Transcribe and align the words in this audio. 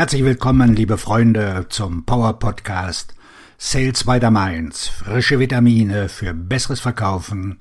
Herzlich 0.00 0.24
willkommen, 0.24 0.74
liebe 0.74 0.96
Freunde, 0.96 1.66
zum 1.68 2.06
Power 2.06 2.38
Podcast 2.38 3.14
Sales 3.58 4.04
by 4.04 4.18
the 4.18 4.30
Mainz. 4.30 4.88
Frische 4.88 5.38
Vitamine 5.38 6.08
für 6.08 6.32
besseres 6.32 6.80
Verkaufen 6.80 7.58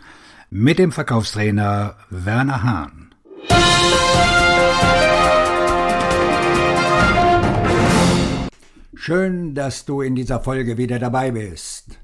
mit 0.50 0.80
dem 0.80 0.94
Verkaufstrainer 0.94 1.98
Werner 2.10 2.64
Hahn. 2.64 3.14
Schön, 8.96 9.54
dass 9.54 9.84
du 9.84 10.00
in 10.00 10.16
dieser 10.16 10.40
Folge 10.40 10.78
wieder 10.78 10.98
dabei 10.98 11.32
bist. 11.32 12.00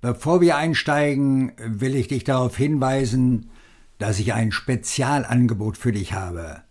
Bevor 0.00 0.40
wir 0.40 0.58
einsteigen, 0.58 1.54
will 1.58 1.96
ich 1.96 2.06
dich 2.06 2.22
darauf 2.22 2.56
hinweisen, 2.56 3.50
dass 3.98 4.20
ich 4.20 4.32
ein 4.32 4.52
Spezialangebot 4.52 5.76
für 5.76 5.90
dich 5.90 6.12
habe. 6.12 6.62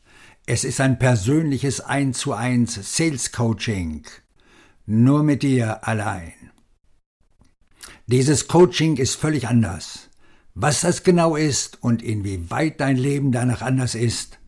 Es 0.48 0.64
ist 0.64 0.82
ein 0.82 0.98
persönliches 0.98 1.82
1 1.82 2.18
zu 2.18 2.34
1 2.34 2.96
Sales 2.96 3.32
Coaching. 3.32 4.04
Nur 4.88 5.24
mit 5.24 5.44
dir 5.44 5.88
allein. 5.88 6.34
Dieses 8.08 8.48
Coaching 8.48 8.98
ist 8.98 9.16
völlig 9.16 9.48
anders. 9.48 10.10
Was 10.56 10.82
das 10.82 11.04
genau 11.04 11.36
ist 11.36 11.82
und 11.84 12.02
inwieweit 12.02 12.82
dein 12.82 12.98
Leben 12.98 13.32
danach 13.32 13.62
anders 13.62 13.94
ist, 13.94 14.40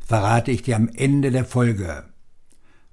verrate 0.00 0.50
ich 0.50 0.62
dir 0.62 0.76
am 0.76 0.88
Ende 0.88 1.30
der 1.30 1.44
Folge. 1.44 2.04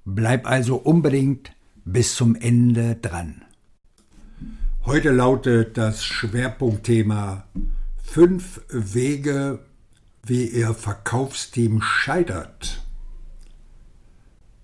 Bleib 0.03 0.45
also 0.45 0.75
unbedingt 0.75 1.53
bis 1.85 2.15
zum 2.15 2.35
Ende 2.35 2.95
dran. 2.95 3.45
Heute 4.85 5.11
lautet 5.11 5.77
das 5.77 6.03
Schwerpunktthema 6.03 7.47
Fünf 8.03 8.61
Wege, 8.69 9.59
wie 10.25 10.47
Ihr 10.47 10.73
Verkaufsteam 10.73 11.81
scheitert. 11.81 12.81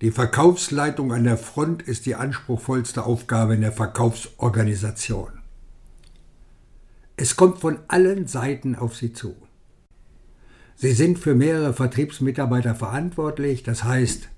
Die 0.01 0.11
Verkaufsleitung 0.11 1.11
an 1.11 1.25
der 1.25 1.37
Front 1.37 1.81
ist 1.81 2.05
die 2.05 2.15
anspruchsvollste 2.15 3.03
Aufgabe 3.03 3.55
in 3.55 3.61
der 3.61 3.73
Verkaufsorganisation. 3.73 5.39
Es 7.17 7.35
kommt 7.35 7.59
von 7.59 7.79
allen 7.89 8.25
Seiten 8.27 8.77
auf 8.77 8.95
Sie 8.95 9.11
zu. 9.11 9.35
Sie 10.77 10.93
sind 10.93 11.19
für 11.19 11.35
mehrere 11.35 11.73
Vertriebsmitarbeiter 11.73 12.73
verantwortlich, 12.75 13.63
das 13.63 13.83
heißt, 13.83 14.29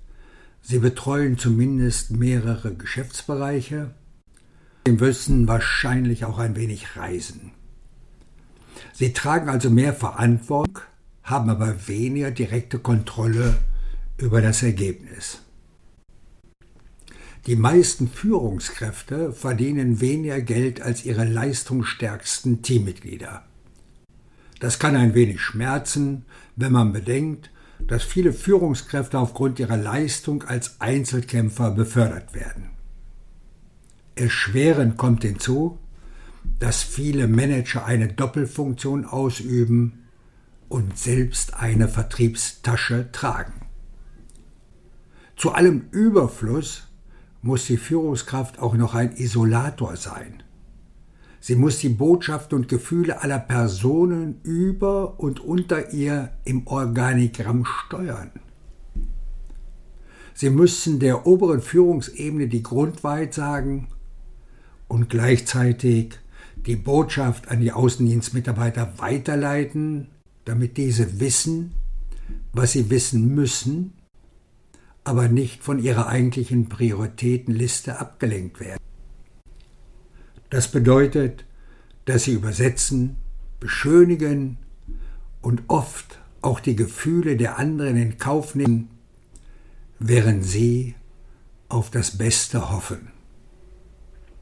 Sie 0.60 0.80
betreuen 0.80 1.38
zumindest 1.38 2.10
mehrere 2.10 2.74
Geschäftsbereiche. 2.74 3.94
Sie 4.86 4.92
müssen 4.92 5.46
wahrscheinlich 5.46 6.24
auch 6.24 6.40
ein 6.40 6.56
wenig 6.56 6.96
reisen. 6.96 7.52
Sie 8.92 9.12
tragen 9.12 9.48
also 9.48 9.70
mehr 9.70 9.94
Verantwortung, 9.94 10.82
haben 11.22 11.50
aber 11.50 11.88
weniger 11.88 12.30
direkte 12.30 12.78
Kontrolle 12.78 13.58
über 14.16 14.40
das 14.40 14.62
Ergebnis. 14.62 15.40
Die 17.46 17.56
meisten 17.56 18.08
Führungskräfte 18.08 19.32
verdienen 19.32 20.00
weniger 20.00 20.40
Geld 20.40 20.80
als 20.80 21.04
ihre 21.04 21.24
leistungsstärksten 21.24 22.62
Teammitglieder. 22.62 23.44
Das 24.60 24.78
kann 24.78 24.94
ein 24.94 25.14
wenig 25.14 25.40
schmerzen, 25.40 26.24
wenn 26.54 26.70
man 26.70 26.92
bedenkt, 26.92 27.50
dass 27.80 28.04
viele 28.04 28.32
Führungskräfte 28.32 29.18
aufgrund 29.18 29.58
ihrer 29.58 29.76
Leistung 29.76 30.44
als 30.44 30.80
Einzelkämpfer 30.80 31.72
befördert 31.72 32.32
werden. 32.32 32.70
Erschwerend 34.14 34.96
kommt 34.96 35.22
hinzu, 35.22 35.78
dass 36.60 36.84
viele 36.84 37.26
Manager 37.26 37.84
eine 37.84 38.06
Doppelfunktion 38.06 39.04
ausüben 39.04 40.01
und 40.72 40.96
selbst 40.98 41.52
eine 41.54 41.86
Vertriebstasche 41.86 43.12
tragen. 43.12 43.52
Zu 45.36 45.52
allem 45.52 45.84
Überfluss 45.90 46.88
muss 47.42 47.66
die 47.66 47.76
Führungskraft 47.76 48.58
auch 48.58 48.74
noch 48.74 48.94
ein 48.94 49.14
Isolator 49.16 49.96
sein. 49.96 50.42
Sie 51.40 51.56
muss 51.56 51.80
die 51.80 51.90
Botschaften 51.90 52.56
und 52.56 52.68
Gefühle 52.68 53.20
aller 53.20 53.38
Personen 53.38 54.40
über 54.44 55.20
und 55.20 55.40
unter 55.40 55.92
ihr 55.92 56.30
im 56.44 56.66
Organigramm 56.66 57.66
steuern. 57.66 58.30
Sie 60.32 60.48
müssen 60.48 61.00
der 61.00 61.26
oberen 61.26 61.60
Führungsebene 61.60 62.48
die 62.48 62.62
Grundwahrheit 62.62 63.34
sagen 63.34 63.88
und 64.88 65.10
gleichzeitig 65.10 66.14
die 66.64 66.76
Botschaft 66.76 67.50
an 67.50 67.60
die 67.60 67.72
Außendienstmitarbeiter 67.72 68.94
weiterleiten, 68.96 70.11
damit 70.44 70.76
diese 70.76 71.20
wissen, 71.20 71.74
was 72.52 72.72
sie 72.72 72.90
wissen 72.90 73.34
müssen, 73.34 73.92
aber 75.04 75.28
nicht 75.28 75.62
von 75.62 75.78
ihrer 75.78 76.06
eigentlichen 76.06 76.68
Prioritätenliste 76.68 77.98
abgelenkt 77.98 78.60
werden. 78.60 78.78
Das 80.50 80.68
bedeutet, 80.68 81.44
dass 82.04 82.24
sie 82.24 82.32
übersetzen, 82.32 83.16
beschönigen 83.58 84.58
und 85.40 85.62
oft 85.68 86.18
auch 86.40 86.60
die 86.60 86.76
Gefühle 86.76 87.36
der 87.36 87.58
anderen 87.58 87.96
in 87.96 88.18
Kauf 88.18 88.54
nehmen, 88.54 88.90
während 89.98 90.44
sie 90.44 90.94
auf 91.68 91.90
das 91.90 92.18
Beste 92.18 92.70
hoffen. 92.70 93.08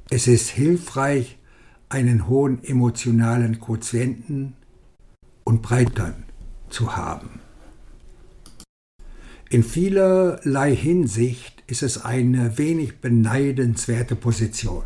Es 0.08 0.26
ist 0.26 0.48
hilfreich, 0.48 1.38
einen 1.88 2.28
hohen 2.28 2.62
emotionalen 2.64 3.60
Quotienten 3.60 4.54
und 5.44 5.62
Breitern 5.62 6.24
zu 6.68 6.96
haben. 6.96 7.40
In 9.48 9.64
vielerlei 9.64 10.74
Hinsicht 10.74 11.64
ist 11.66 11.82
es 11.82 12.04
eine 12.04 12.56
wenig 12.56 13.00
beneidenswerte 13.00 14.14
Position. 14.14 14.84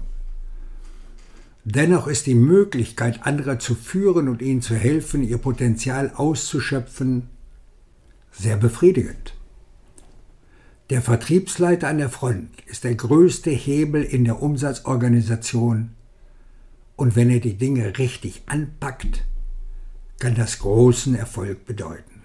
Dennoch 1.64 2.06
ist 2.06 2.26
die 2.26 2.34
Möglichkeit, 2.34 3.26
andere 3.26 3.58
zu 3.58 3.74
führen 3.74 4.28
und 4.28 4.42
ihnen 4.42 4.62
zu 4.62 4.74
helfen, 4.74 5.22
ihr 5.22 5.38
Potenzial 5.38 6.12
auszuschöpfen, 6.14 7.28
sehr 8.32 8.56
befriedigend. 8.56 9.34
Der 10.90 11.00
Vertriebsleiter 11.00 11.88
an 11.88 11.98
der 11.98 12.10
Front 12.10 12.50
ist 12.66 12.84
der 12.84 12.94
größte 12.94 13.50
Hebel 13.50 14.02
in 14.02 14.24
der 14.24 14.42
Umsatzorganisation 14.42 15.90
und 16.96 17.16
wenn 17.16 17.30
er 17.30 17.40
die 17.40 17.54
Dinge 17.54 17.98
richtig 17.98 18.42
anpackt, 18.46 19.24
kann 20.18 20.34
das 20.34 20.58
großen 20.58 21.14
Erfolg 21.14 21.66
bedeuten. 21.66 22.22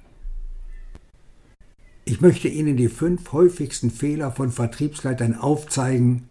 Ich 2.05 2.22
möchte 2.22 2.47
Ihnen 2.47 2.77
die 2.77 2.89
fünf 2.89 3.31
häufigsten 3.33 3.91
Fehler 3.91 4.31
von 4.31 4.51
Vertriebsleitern 4.51 5.35
aufzeigen, 5.35 6.28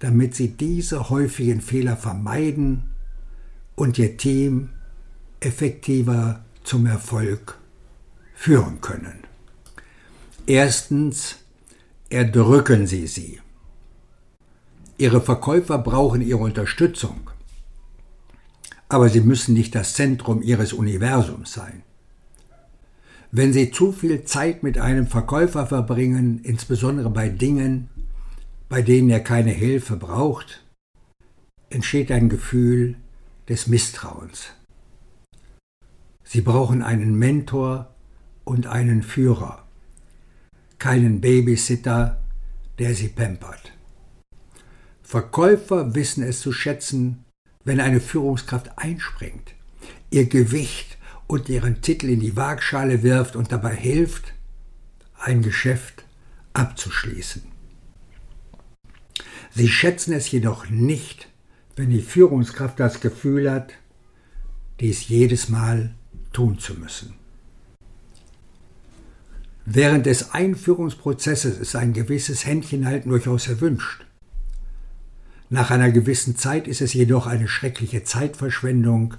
damit 0.00 0.34
Sie 0.34 0.48
diese 0.48 1.10
häufigen 1.10 1.60
Fehler 1.60 1.96
vermeiden 1.96 2.90
und 3.74 3.98
Ihr 3.98 4.16
Team 4.16 4.70
effektiver 5.40 6.44
zum 6.64 6.86
Erfolg 6.86 7.58
führen 8.34 8.80
können. 8.80 9.20
Erstens 10.46 11.36
erdrücken 12.10 12.86
Sie 12.86 13.06
sie. 13.06 13.40
Ihre 14.96 15.20
Verkäufer 15.20 15.78
brauchen 15.78 16.20
Ihre 16.20 16.40
Unterstützung, 16.40 17.30
aber 18.88 19.08
sie 19.08 19.20
müssen 19.20 19.54
nicht 19.54 19.74
das 19.74 19.94
Zentrum 19.94 20.42
Ihres 20.42 20.72
Universums 20.72 21.52
sein. 21.52 21.82
Wenn 23.30 23.52
Sie 23.52 23.70
zu 23.70 23.92
viel 23.92 24.24
Zeit 24.24 24.62
mit 24.62 24.78
einem 24.78 25.06
Verkäufer 25.06 25.66
verbringen, 25.66 26.40
insbesondere 26.42 27.10
bei 27.10 27.28
Dingen, 27.28 27.88
bei 28.70 28.80
denen 28.80 29.10
er 29.10 29.20
keine 29.20 29.50
Hilfe 29.50 29.96
braucht, 29.96 30.64
entsteht 31.68 32.10
ein 32.10 32.30
Gefühl 32.30 32.96
des 33.48 33.66
Misstrauens. 33.66 34.52
Sie 36.24 36.40
brauchen 36.40 36.82
einen 36.82 37.18
Mentor 37.18 37.94
und 38.44 38.66
einen 38.66 39.02
Führer 39.02 39.68
keinen 40.78 41.20
Babysitter, 41.20 42.22
der 42.78 42.94
sie 42.94 43.08
pampert. 43.08 43.72
Verkäufer 45.02 45.94
wissen 45.94 46.22
es 46.22 46.40
zu 46.40 46.52
schätzen, 46.52 47.24
wenn 47.68 47.80
eine 47.80 48.00
Führungskraft 48.00 48.78
einspringt, 48.78 49.52
ihr 50.08 50.24
Gewicht 50.24 50.96
und 51.26 51.50
ihren 51.50 51.82
Titel 51.82 52.08
in 52.08 52.18
die 52.18 52.34
Waagschale 52.34 53.02
wirft 53.02 53.36
und 53.36 53.52
dabei 53.52 53.76
hilft, 53.76 54.32
ein 55.18 55.42
Geschäft 55.42 56.06
abzuschließen. 56.54 57.42
Sie 59.54 59.68
schätzen 59.68 60.14
es 60.14 60.30
jedoch 60.30 60.70
nicht, 60.70 61.28
wenn 61.76 61.90
die 61.90 62.00
Führungskraft 62.00 62.80
das 62.80 63.00
Gefühl 63.00 63.50
hat, 63.50 63.74
dies 64.80 65.06
jedes 65.08 65.50
Mal 65.50 65.94
tun 66.32 66.58
zu 66.58 66.72
müssen. 66.72 67.12
Während 69.66 70.06
des 70.06 70.30
Einführungsprozesses 70.30 71.58
ist 71.58 71.76
ein 71.76 71.92
gewisses 71.92 72.46
Händchenhalten 72.46 73.10
durchaus 73.10 73.46
erwünscht. 73.46 74.07
Nach 75.50 75.70
einer 75.70 75.90
gewissen 75.90 76.36
Zeit 76.36 76.68
ist 76.68 76.82
es 76.82 76.92
jedoch 76.92 77.26
eine 77.26 77.48
schreckliche 77.48 78.04
Zeitverschwendung, 78.04 79.14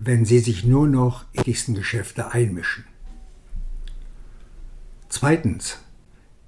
wenn 0.00 0.24
Sie 0.24 0.40
sich 0.40 0.64
nur 0.64 0.88
noch 0.88 1.22
in 1.22 1.28
die 1.32 1.38
wichtigsten 1.38 1.74
Geschäfte 1.74 2.32
einmischen. 2.32 2.84
Zweitens. 5.08 5.78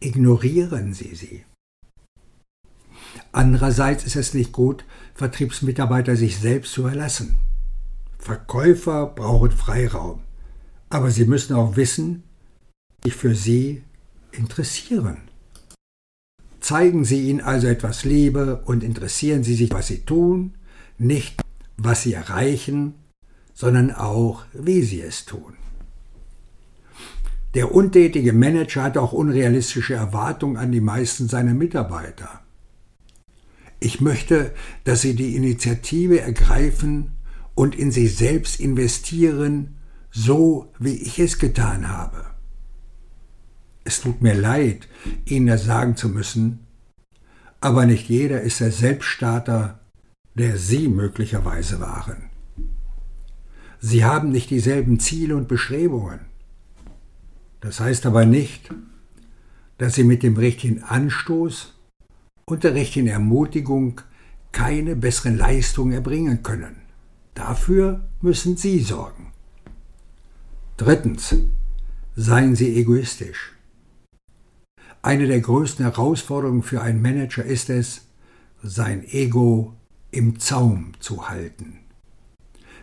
ignorieren 0.00 0.93
Sie 0.93 1.14
sie. 1.14 1.44
Andererseits 3.32 4.05
ist 4.05 4.17
es 4.17 4.35
nicht 4.35 4.53
gut, 4.53 4.85
Vertriebsmitarbeiter 5.14 6.17
sich 6.17 6.38
selbst 6.38 6.73
zu 6.73 6.82
verlassen. 6.82 7.37
Verkäufer 8.19 9.06
brauchen 9.06 9.52
Freiraum, 9.52 10.23
aber 10.91 11.11
sie 11.11 11.25
müssen 11.25 11.55
auch 11.55 11.76
wissen, 11.76 12.25
sich 13.05 13.14
für 13.14 13.35
sie 13.35 13.85
interessieren. 14.32 15.29
Zeigen 16.61 17.05
Sie 17.05 17.29
ihnen 17.29 17.41
also 17.41 17.67
etwas 17.67 18.05
Liebe 18.05 18.62
und 18.64 18.82
interessieren 18.82 19.44
Sie 19.44 19.55
sich, 19.55 19.70
was 19.70 19.87
Sie 19.88 20.00
tun, 20.00 20.55
nicht 20.99 21.43
was 21.76 22.03
Sie 22.03 22.14
erreichen, 22.14 22.94
sondern 23.55 23.91
auch, 23.91 24.44
wie 24.53 24.82
Sie 24.82 25.00
es 25.00 25.25
tun. 25.25 25.55
Der 27.55 27.75
untätige 27.75 28.32
Manager 28.32 28.82
hat 28.82 28.99
auch 28.99 29.12
unrealistische 29.12 29.94
Erwartungen 29.94 30.58
an 30.58 30.73
die 30.73 30.81
meisten 30.81 31.29
seiner 31.29 31.55
Mitarbeiter. 31.55 32.43
Ich 33.81 34.00
möchte, 34.00 34.52
dass 34.85 35.02
Sie 35.02 35.14
die 35.14 35.37
Initiative 35.37 36.20
ergreifen 36.20 37.12
und 37.55 37.75
in 37.75 37.91
sich 37.91 38.17
selbst 38.17 38.61
investieren, 38.61 39.76
so 40.11 40.73
wie 40.79 40.94
ich 40.94 41.19
es 41.19 41.38
getan 41.38 41.88
habe. 41.88 42.36
Es 43.87 44.00
tut 44.00 44.21
mir 44.21 44.35
leid, 44.35 44.88
Ihnen 45.27 45.47
das 45.47 45.65
sagen 45.65 45.94
zu 45.94 46.09
müssen, 46.09 46.67
aber 47.61 47.87
nicht 47.87 48.09
jeder 48.09 48.41
ist 48.41 48.59
der 48.59 48.73
Selbststarter, 48.73 49.79
der 50.35 50.56
Sie 50.56 50.88
möglicherweise 50.88 51.79
waren. 51.79 52.29
Sie 53.79 54.05
haben 54.05 54.33
nicht 54.33 54.50
dieselben 54.50 54.99
Ziele 54.99 55.37
und 55.37 55.47
Bestrebungen. 55.47 56.19
Das 57.61 57.79
heißt 57.79 58.06
aber 58.06 58.27
nicht, 58.27 58.75
dass 59.79 59.94
sie 59.94 60.05
mit 60.05 60.25
dem 60.25 60.37
richtigen 60.37 60.83
Anstoß 60.83 61.73
und 62.44 62.65
der 62.65 62.75
richtigen 62.75 63.06
Ermutigung 63.06 64.00
keine 64.50 64.97
besseren 64.97 65.38
Leistungen 65.38 65.93
erbringen 65.93 66.43
können. 66.43 66.75
Dafür 67.35 68.09
müssen 68.21 68.56
Sie 68.56 68.81
sorgen. 68.81 69.33
Drittens. 70.77 71.37
Seien 72.17 72.56
Sie 72.56 72.75
egoistisch. 72.77 73.56
Eine 75.06 75.26
der 75.26 75.41
größten 75.41 75.85
Herausforderungen 75.85 76.62
für 76.62 76.82
einen 76.82 77.00
Manager 77.00 77.44
ist 77.44 77.70
es, 77.70 78.03
sein 78.62 79.05
Ego 79.05 79.75
im 80.11 80.41
Zaum 80.41 80.93
zu 80.99 81.29
halten. 81.29 81.79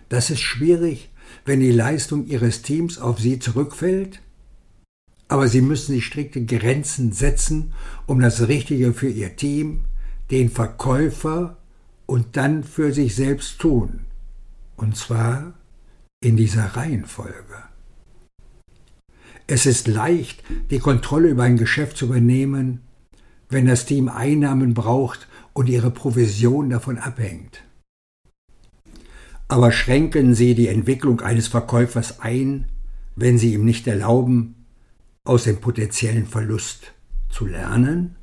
Das 0.07 0.29
ist 0.29 0.41
schwierig, 0.41 1.11
wenn 1.45 1.59
die 1.59 1.71
Leistung 1.71 2.25
Ihres 2.25 2.61
Teams 2.61 2.97
auf 2.97 3.19
Sie 3.19 3.39
zurückfällt 3.39 4.21
aber 5.33 5.47
sie 5.47 5.61
müssen 5.61 5.93
sich 5.93 6.05
strikte 6.05 6.45
Grenzen 6.45 7.11
setzen, 7.11 7.73
um 8.05 8.19
das 8.19 8.47
Richtige 8.47 8.93
für 8.93 9.09
ihr 9.09 9.35
Team, 9.35 9.85
den 10.29 10.51
Verkäufer 10.51 11.57
und 12.05 12.37
dann 12.37 12.63
für 12.63 12.93
sich 12.93 13.15
selbst 13.15 13.57
tun. 13.57 14.01
Und 14.75 14.95
zwar 14.95 15.55
in 16.21 16.37
dieser 16.37 16.75
Reihenfolge. 16.75 17.72
Es 19.47 19.65
ist 19.65 19.87
leicht, 19.87 20.41
die 20.69 20.79
Kontrolle 20.79 21.29
über 21.29 21.43
ein 21.43 21.57
Geschäft 21.57 21.97
zu 21.97 22.05
übernehmen, 22.05 22.81
wenn 23.49 23.65
das 23.65 23.85
Team 23.85 24.07
Einnahmen 24.07 24.73
braucht 24.73 25.27
und 25.53 25.67
ihre 25.67 25.91
Provision 25.91 26.69
davon 26.69 26.97
abhängt. 26.97 27.63
Aber 29.47 29.71
schränken 29.71 30.33
Sie 30.33 30.55
die 30.55 30.69
Entwicklung 30.69 31.21
eines 31.21 31.47
Verkäufers 31.47 32.21
ein, 32.21 32.65
wenn 33.15 33.37
Sie 33.37 33.53
ihm 33.53 33.65
nicht 33.65 33.85
erlauben, 33.85 34.65
aus 35.25 35.43
dem 35.43 35.57
potenziellen 35.57 36.25
Verlust 36.25 36.93
zu 37.29 37.45
lernen? 37.45 38.15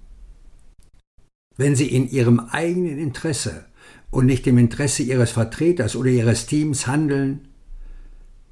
Wenn 1.57 1.77
Sie 1.77 1.87
in 1.87 2.09
Ihrem 2.09 2.41
eigenen 2.41 2.99
Interesse 2.99 3.67
und 4.11 4.27
nicht 4.27 4.47
im 4.47 4.59
Interesse 4.59 5.03
Ihres 5.03 5.31
Vertreters 5.31 5.95
oder 5.95 6.09
Ihres 6.09 6.47
Teams 6.47 6.87
handeln, 6.87 7.49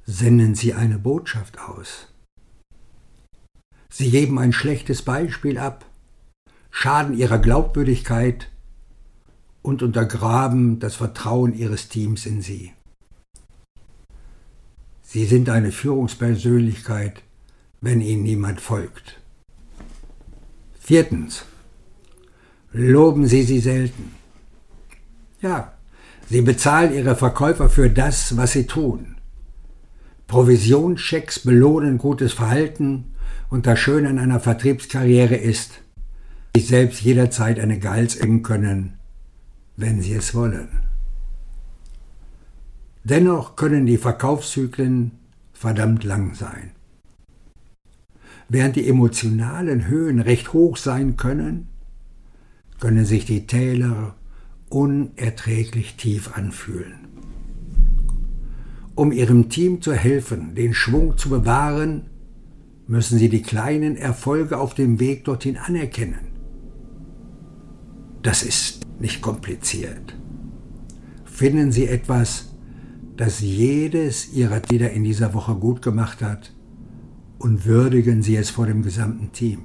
senden 0.04 0.54
Sie 0.54 0.74
eine 0.74 0.98
Botschaft 0.98 1.58
aus. 1.58 2.07
Sie 3.90 4.10
geben 4.10 4.38
ein 4.38 4.52
schlechtes 4.52 5.02
Beispiel 5.02 5.58
ab, 5.58 5.84
schaden 6.70 7.16
Ihrer 7.16 7.38
Glaubwürdigkeit 7.38 8.48
und 9.62 9.82
untergraben 9.82 10.78
das 10.78 10.96
Vertrauen 10.96 11.54
Ihres 11.54 11.88
Teams 11.88 12.26
in 12.26 12.42
Sie. 12.42 12.72
Sie 15.02 15.24
sind 15.24 15.48
eine 15.48 15.72
Führungspersönlichkeit, 15.72 17.22
wenn 17.80 18.02
ihnen 18.02 18.24
niemand 18.24 18.60
folgt. 18.60 19.18
Viertens. 20.78 21.44
Loben 22.72 23.26
Sie 23.26 23.42
sie 23.42 23.60
selten. 23.60 24.14
Ja, 25.40 25.72
Sie 26.28 26.42
bezahlen 26.42 26.92
Ihre 26.92 27.16
Verkäufer 27.16 27.70
für 27.70 27.88
das, 27.88 28.36
was 28.36 28.52
sie 28.52 28.66
tun. 28.66 29.16
Provisionschecks 30.26 31.38
belohnen 31.38 31.96
gutes 31.96 32.34
Verhalten 32.34 33.14
und 33.50 33.66
das 33.66 33.78
Schöne 33.78 34.08
an 34.08 34.18
einer 34.18 34.40
Vertriebskarriere 34.40 35.36
ist, 35.36 35.80
sich 36.54 36.66
selbst 36.66 37.00
jederzeit 37.02 37.60
eine 37.60 37.78
Gehalts 37.78 38.16
ecken 38.16 38.42
können, 38.42 38.94
wenn 39.76 40.02
sie 40.02 40.14
es 40.14 40.34
wollen. 40.34 40.68
Dennoch 43.04 43.56
können 43.56 43.86
die 43.86 43.96
Verkaufszyklen 43.96 45.12
verdammt 45.52 46.04
lang 46.04 46.34
sein. 46.34 46.72
Während 48.48 48.76
die 48.76 48.88
emotionalen 48.88 49.88
Höhen 49.88 50.20
recht 50.20 50.52
hoch 50.52 50.76
sein 50.76 51.16
können, 51.16 51.68
können 52.80 53.04
sich 53.04 53.24
die 53.24 53.46
Täler 53.46 54.14
unerträglich 54.68 55.96
tief 55.96 56.36
anfühlen. 56.36 57.08
Um 58.94 59.12
ihrem 59.12 59.48
Team 59.48 59.80
zu 59.80 59.92
helfen, 59.92 60.54
den 60.54 60.74
Schwung 60.74 61.16
zu 61.18 61.28
bewahren, 61.28 62.06
müssen 62.88 63.18
sie 63.18 63.28
die 63.28 63.42
kleinen 63.42 63.96
Erfolge 63.96 64.58
auf 64.58 64.74
dem 64.74 64.98
Weg 64.98 65.24
dorthin 65.24 65.58
anerkennen. 65.58 66.32
Das 68.22 68.42
ist 68.42 68.80
nicht 68.98 69.20
kompliziert. 69.20 70.16
Finden 71.24 71.70
Sie 71.70 71.86
etwas, 71.86 72.56
das 73.16 73.40
jedes 73.40 74.32
Ihrer 74.32 74.60
Lieder 74.70 74.90
in 74.90 75.04
dieser 75.04 75.34
Woche 75.34 75.54
gut 75.54 75.82
gemacht 75.82 76.22
hat 76.22 76.52
und 77.38 77.66
würdigen 77.66 78.22
Sie 78.22 78.36
es 78.36 78.50
vor 78.50 78.66
dem 78.66 78.82
gesamten 78.82 79.32
Team. 79.32 79.60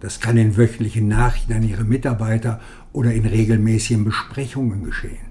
Das 0.00 0.20
kann 0.20 0.36
in 0.38 0.56
wöchentlichen 0.56 1.06
Nachrichten 1.06 1.52
an 1.52 1.62
Ihre 1.62 1.84
Mitarbeiter 1.84 2.60
oder 2.92 3.12
in 3.12 3.26
regelmäßigen 3.26 4.04
Besprechungen 4.04 4.84
geschehen. 4.84 5.28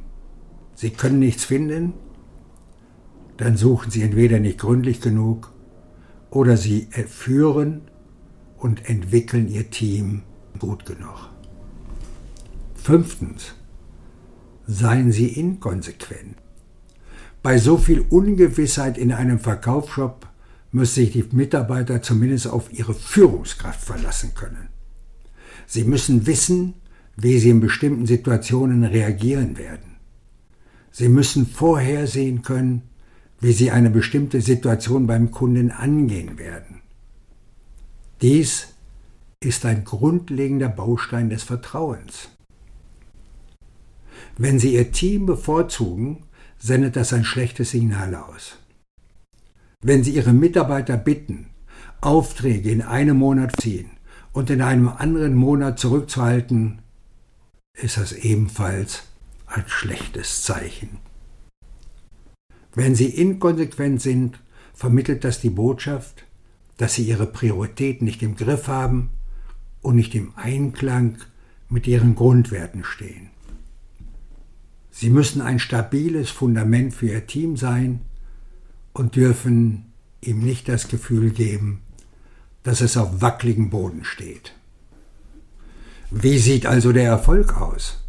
Sie 0.76 0.92
können 0.92 1.20
nichts 1.20 1.46
finden? 1.46 1.94
Dann 3.38 3.58
suchen 3.58 3.92
Sie 3.92 4.04
entweder 4.04 4.40
nicht 4.40 4.60
gründlich 4.60 5.02
genug 5.02 5.57
oder 6.30 6.58
Sie 6.58 6.88
führen 7.08 7.82
und 8.58 8.90
entwickeln 8.90 9.48
Ihr 9.48 9.70
Team 9.70 10.24
gut 10.60 10.86
genug. 10.86 11.30
Fünftens. 12.76 13.54
Seien 14.66 15.12
Sie 15.12 15.28
inkonsequent. 15.28 16.36
Bei 17.42 17.58
so 17.58 17.78
viel 17.78 18.02
Ungewissheit 18.10 18.98
in 18.98 19.14
einem 19.14 19.40
Verkaufsshop 19.40 20.28
müssen 20.72 20.96
sich 20.96 21.12
die 21.12 21.24
Mitarbeiter 21.32 22.02
zumindest 22.02 22.48
auf 22.48 22.74
ihre 22.74 22.94
Führungskraft 22.94 23.82
verlassen 23.82 24.34
können. 24.36 24.70
Sie 25.66 25.84
müssen 25.84 26.28
wissen, 26.28 26.76
wie 27.16 27.40
sie 27.40 27.50
in 27.50 27.60
bestimmten 27.60 28.06
Situationen 28.06 28.84
reagieren 28.84 29.58
werden. 29.58 29.96
Sie 30.92 31.10
müssen 31.10 31.46
vorhersehen 31.46 32.42
können, 32.42 32.84
wie 33.40 33.54
sie 33.54 33.72
eine 33.72 33.90
bestimmte 33.90 34.42
Situation 34.42 35.08
beim 35.08 35.32
Kunden 35.32 35.72
angehen 35.72 36.38
werden. 36.38 36.82
Dies 38.22 38.70
ist 39.40 39.66
ein 39.66 39.84
grundlegender 39.84 40.70
Baustein 40.70 41.30
des 41.30 41.44
Vertrauens. 41.44 42.30
Wenn 44.38 44.60
Sie 44.60 44.74
Ihr 44.74 44.92
Team 44.92 45.26
bevorzugen, 45.26 46.24
sendet 46.58 46.96
das 46.96 47.14
ein 47.14 47.24
schlechtes 47.24 47.72
Signal 47.72 48.16
aus. 48.16 48.58
Wenn 49.82 50.04
Sie 50.04 50.12
Ihre 50.12 50.34
Mitarbeiter 50.34 50.98
bitten, 50.98 51.48
Aufträge 52.02 52.72
in 52.72 52.82
einem 52.82 53.18
Monat 53.18 53.60
ziehen 53.62 53.92
und 54.32 54.50
in 54.50 54.62
einem 54.62 54.90
anderen 54.90 55.36
Monat 55.36 55.80
zurückzuhalten, 55.80 56.82
ist 57.74 57.98
das 57.98 58.12
ebenfalls 58.12 59.04
ein 59.46 59.64
schlechtes 59.68 60.44
Zeichen. 60.44 60.98
Wenn 62.78 62.94
Sie 62.94 63.08
inkonsequent 63.08 64.00
sind, 64.02 64.40
vermittelt 64.76 65.24
das 65.24 65.42
die 65.42 65.50
Botschaft, 65.50 66.26
dass 66.78 66.94
Sie 66.94 67.02
Ihre 67.02 67.26
Prioritäten 67.26 68.06
nicht 68.06 68.22
im 68.22 68.36
Griff 68.36 68.68
haben 68.68 69.10
und 69.82 69.96
nicht 69.96 70.14
im 70.14 70.34
Einklang 70.36 71.18
mit 71.70 71.88
Ihren 71.88 72.14
Grundwerten 72.14 72.84
stehen. 72.84 73.32
Sie 74.92 75.10
müssen 75.10 75.42
ein 75.42 75.58
stabiles 75.58 76.30
Fundament 76.30 76.94
für 76.94 77.08
Ihr 77.08 77.26
Team 77.26 77.58
sein, 77.58 78.02
und 78.94 79.16
dürfen 79.16 79.86
ihm 80.22 80.40
nicht 80.40 80.70
das 80.70 80.88
Gefühl 80.88 81.32
geben, 81.32 81.82
dass 82.64 82.82
es 82.82 82.98
auf 82.98 83.22
wackeligem 83.22 83.72
Boden 83.72 84.04
steht. 84.04 84.54
Wie 86.12 86.38
sieht 86.38 86.68
also 86.68 86.92
der 86.92 87.06
Erfolg 87.06 87.60
aus? 87.60 88.04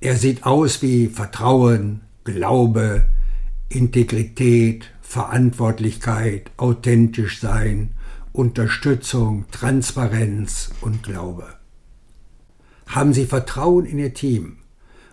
Er 0.00 0.16
sieht 0.16 0.44
aus 0.44 0.82
wie 0.82 1.08
Vertrauen, 1.08 2.02
Glaube, 2.24 3.06
Integrität, 3.68 4.90
Verantwortlichkeit, 5.00 6.50
authentisch 6.56 7.40
sein, 7.40 7.90
Unterstützung, 8.32 9.44
Transparenz 9.50 10.70
und 10.80 11.02
Glaube. 11.02 11.54
Haben 12.86 13.12
Sie 13.12 13.26
Vertrauen 13.26 13.86
in 13.86 13.98
Ihr 13.98 14.14
Team 14.14 14.58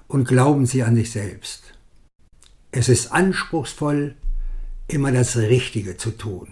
und 0.08 0.28
glauben 0.28 0.66
Sie 0.66 0.84
an 0.84 0.96
sich 0.96 1.12
selbst. 1.12 1.74
Es 2.72 2.90
ist 2.90 3.12
anspruchsvoll, 3.12 4.16
immer 4.88 5.12
das 5.12 5.38
Richtige 5.38 5.98
zu 5.98 6.12
tun. 6.12 6.50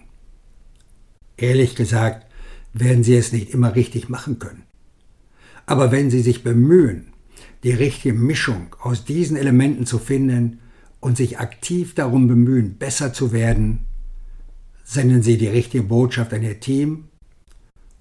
Ehrlich 1.38 1.76
gesagt, 1.76 2.26
werden 2.74 3.04
Sie 3.04 3.16
es 3.16 3.32
nicht 3.32 3.52
immer 3.52 3.76
richtig 3.76 4.10
machen 4.10 4.40
können. 4.40 4.64
Aber 5.66 5.92
wenn 5.92 6.10
Sie 6.10 6.22
sich 6.22 6.44
bemühen, 6.44 7.14
die 7.64 7.72
richtige 7.72 8.14
Mischung 8.14 8.76
aus 8.80 9.06
diesen 9.06 9.38
Elementen 9.38 9.86
zu 9.86 10.00
finden 10.00 10.60
und 11.00 11.18
sich 11.18 11.40
aktiv 11.40 11.96
darum 11.96 12.28
bemühen, 12.28 12.78
besser 12.78 13.14
zu 13.14 13.32
werden, 13.32 13.86
senden 14.84 15.24
Sie 15.24 15.38
die 15.38 15.48
richtige 15.48 15.84
Botschaft 15.84 16.34
an 16.34 16.44
Ihr 16.44 16.60
Team 16.60 17.06